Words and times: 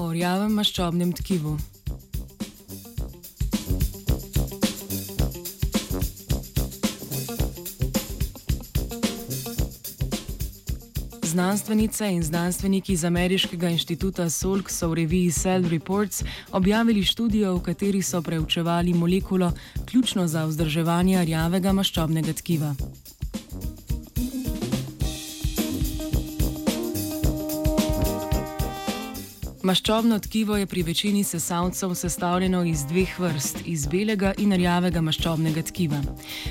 o 0.00 0.12
rjavem 0.12 0.52
maščobnem 0.56 1.12
tkivu. 1.12 1.58
Znanstvenice 11.30 12.08
in 12.10 12.22
znanstveniki 12.22 12.96
z 12.96 13.06
Ameriškega 13.06 13.68
inštituta 13.70 14.26
Salk 14.30 14.70
so 14.72 14.88
v 14.90 15.02
reviji 15.02 15.30
Cell 15.32 15.68
Reports 15.68 16.24
objavili 16.52 17.04
študijo, 17.04 17.54
v 17.60 17.62
kateri 17.68 18.02
so 18.02 18.22
preučevali 18.22 18.94
molekulo, 18.94 19.52
ključno 19.86 20.26
za 20.26 20.44
vzdrževanje 20.48 21.24
rjavega 21.24 21.72
maščobnega 21.72 22.34
tkiva. 22.40 22.74
Maščobno 29.70 30.16
tkivo 30.18 30.56
je 30.56 30.66
pri 30.66 30.82
večini 30.82 31.20
sesalcev 31.24 31.92
sestavljeno 31.94 32.64
iz 32.64 32.80
dveh 32.90 33.10
vrst, 33.20 33.60
iz 33.70 33.84
belega 33.86 34.32
in 34.42 34.50
rjavega 34.58 35.00
maščobnega 35.00 35.62
tkiva. 35.68 36.00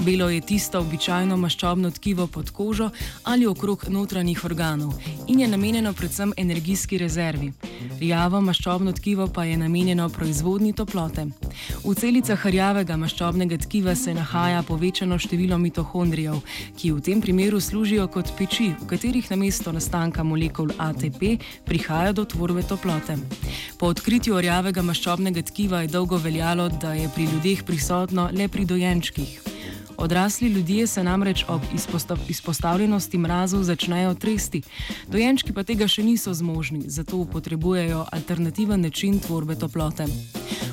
Belo 0.00 0.30
je 0.32 0.40
tisto 0.40 0.80
običajno 0.80 1.36
maščobno 1.36 1.90
tkivo 1.90 2.26
pod 2.26 2.50
kožo 2.56 2.88
ali 3.22 3.46
okrog 3.46 3.84
notranjih 3.88 4.44
organov 4.48 4.96
in 5.28 5.44
je 5.44 5.48
namenjeno 5.48 5.92
predvsem 5.92 6.32
energijski 6.36 6.98
rezervi. 6.98 7.52
Rjavo 8.00 8.40
maščobno 8.40 8.92
tkivo 8.92 9.26
pa 9.28 9.44
je 9.44 9.56
namenjeno 9.56 10.08
proizvodni 10.08 10.72
toplote. 10.72 11.26
V 11.84 11.94
celicah 11.94 12.46
rjavega 12.46 12.96
maščobnega 12.96 13.58
tkiva 13.64 13.94
se 13.94 14.14
nahaja 14.14 14.62
povečano 14.62 15.18
število 15.18 15.58
mitohondrijev, 15.58 16.40
ki 16.78 16.92
v 16.92 17.00
tem 17.00 17.20
primeru 17.20 17.60
služijo 17.60 18.08
kot 18.08 18.32
peči, 18.38 18.72
v 18.80 18.88
katerih 18.90 19.30
namesto 19.30 19.72
nastanka 19.72 20.22
molekul 20.22 20.72
ATP 20.78 21.38
prihaja 21.68 22.12
do 22.12 22.24
tvorbe 22.24 22.62
toplote. 22.62 23.16
Po 23.78 23.92
odkritju 23.92 24.34
orjavega 24.34 24.82
maščobnega 24.82 25.42
tkiva 25.52 25.82
je 25.82 25.92
dolgo 25.94 26.18
veljalo, 26.18 26.68
da 26.68 26.94
je 26.94 27.08
pri 27.14 27.30
ljudeh 27.32 27.64
prisotno 27.64 28.30
le 28.32 28.48
pri 28.48 28.64
dojenčkih. 28.64 29.51
Odrasli 30.02 30.48
ljudje 30.48 30.86
se 30.86 31.04
namreč 31.04 31.44
ob 31.48 31.60
izpostav 31.74 32.18
izpostavljenosti 32.28 33.18
mrazu 33.18 33.62
začnejo 33.62 34.14
tresti, 34.14 34.62
dojenčki 35.08 35.52
pa 35.52 35.62
tega 35.62 35.86
še 35.88 36.02
niso 36.02 36.34
zmožni, 36.34 36.80
zato 36.90 37.24
potrebujejo 37.24 38.06
alternativen 38.12 38.82
način 38.82 39.20
tvorbe 39.22 39.54
toplote. 39.54 40.06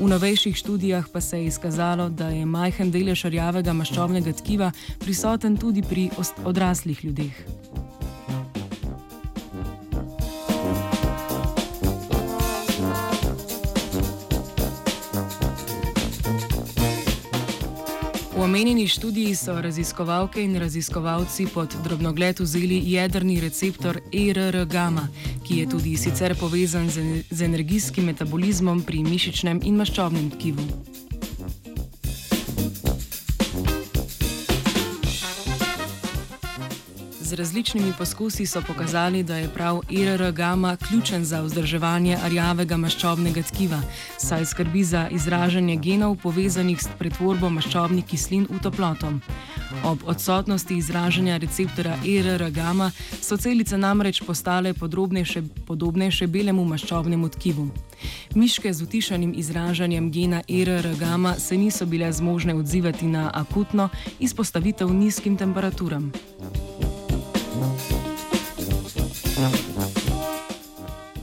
V 0.00 0.08
novejših 0.08 0.56
študijah 0.56 1.12
pa 1.12 1.20
se 1.20 1.38
je 1.38 1.46
izkazalo, 1.52 2.08
da 2.08 2.30
je 2.32 2.46
majhen 2.46 2.90
delež 2.90 3.26
rjavega 3.28 3.76
maščobnega 3.76 4.32
tkiva 4.40 4.72
prisoten 4.98 5.56
tudi 5.56 5.82
pri 5.82 6.08
odraslih 6.44 7.04
ljudeh. 7.04 7.44
V 18.40 18.44
omenjeni 18.44 18.88
študiji 18.88 19.34
so 19.36 19.60
raziskovalke 19.60 20.40
in 20.40 20.56
raziskovalci 20.56 21.44
pod 21.54 21.74
drobnogled 21.84 22.40
vzeli 22.40 22.78
jedrni 22.88 23.36
receptor 23.40 24.00
ERR-gama, 24.12 25.08
ki 25.44 25.58
je 25.58 25.68
tudi 25.68 25.92
sicer 25.96 26.32
povezan 26.40 26.88
z 27.30 27.42
energijskim 27.44 28.08
metabolizmom 28.08 28.80
pri 28.82 29.04
mišičnem 29.04 29.60
in 29.62 29.76
maščobnem 29.76 30.30
tkivu. 30.30 30.89
Z 37.30 37.34
različnimi 37.34 37.92
poskusi 37.98 38.46
so 38.46 38.62
pokazali, 38.66 39.22
da 39.22 39.36
je 39.36 39.48
prav 39.48 39.80
IRR 39.90 40.32
gama 40.32 40.76
ključen 40.76 41.24
za 41.24 41.40
vzdrževanje 41.40 42.18
rjavega 42.24 42.76
maščobnega 42.76 43.42
tkiva, 43.42 43.78
saj 44.18 44.46
skrbi 44.46 44.84
za 44.84 45.08
izražanje 45.08 45.76
genov 45.76 46.16
povezanih 46.16 46.82
s 46.82 46.88
pretvorbo 46.98 47.50
maščobnih 47.50 48.04
kislin 48.04 48.46
v 48.50 48.58
toploto. 48.62 49.12
Ob 49.84 49.98
odsotnosti 50.06 50.74
izražanja 50.76 51.36
receptora 51.36 51.94
IRR 52.04 52.50
gama 52.50 52.90
so 53.20 53.36
celice 53.36 53.78
namreč 53.78 54.22
postale 54.26 54.74
podobnejše 55.66 56.26
belemu 56.26 56.64
maščobnemu 56.64 57.28
tkivu. 57.28 57.68
Miške 58.34 58.72
z 58.72 58.82
utišanim 58.82 59.34
izražanjem 59.36 60.10
gena 60.10 60.42
IRR 60.48 60.96
gama 60.98 61.34
se 61.34 61.56
niso 61.56 61.86
bile 61.86 62.12
zmožne 62.12 62.54
odzivati 62.54 63.06
na 63.06 63.30
akutno 63.34 63.88
izpostavitev 64.18 64.90
nizkim 64.94 65.36
temperaturam. 65.36 66.12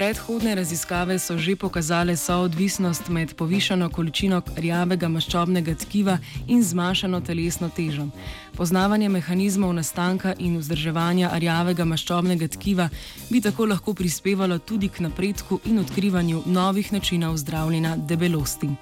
Predhodne 0.00 0.54
raziskave 0.54 1.18
so 1.18 1.36
že 1.38 1.56
pokazale 1.56 2.16
soodvisnost 2.16 3.08
med 3.08 3.34
povišano 3.36 3.90
količino 3.92 4.40
rjavega 4.56 5.08
maščobnega 5.08 5.74
tkiva 5.74 6.14
in 6.48 6.62
zmanjšano 6.64 7.20
telesno 7.20 7.68
težo. 7.68 8.06
Poznavanje 8.56 9.08
mehanizmov 9.08 9.74
nastanka 9.76 10.32
in 10.38 10.56
vzdrževanja 10.56 11.30
rjavega 11.36 11.84
maščobnega 11.84 12.48
tkiva 12.48 12.88
bi 13.28 13.42
tako 13.44 13.66
lahko 13.66 13.92
prispevalo 13.94 14.58
tudi 14.58 14.88
k 14.88 15.04
napredku 15.04 15.60
in 15.64 15.78
odkrivanju 15.84 16.42
novih 16.46 16.92
načinov 16.92 17.36
zdravljenja 17.36 17.96
debelosti. 17.96 18.72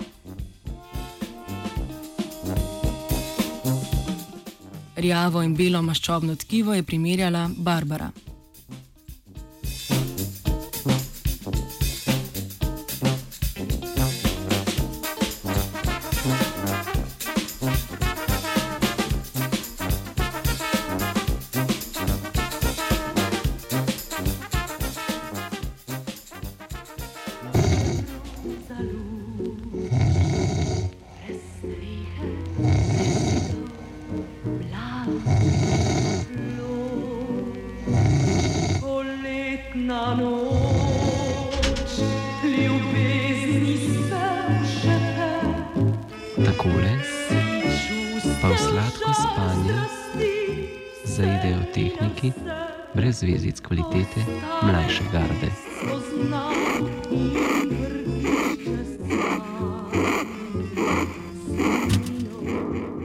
Rjavo 4.96 5.42
in 5.42 5.56
belo 5.56 5.82
maščobno 5.82 6.36
tkivo 6.36 6.74
je 6.74 6.82
primerjala 6.82 7.50
Barbara. 7.56 8.12
Takole 46.44 46.92
pa 48.42 48.48
v 48.48 48.56
sladko 48.58 49.10
spanje 49.14 49.78
zaidejo 51.04 51.62
tehniki 51.74 52.32
brez 52.94 53.22
zvezic 53.22 53.60
kvalitete 53.60 54.26
mlajše 54.62 55.04
garde. 55.12 55.67